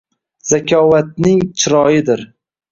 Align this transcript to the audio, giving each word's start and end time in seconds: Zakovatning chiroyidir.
Zakovatning 0.51 1.45
chiroyidir. 1.55 2.29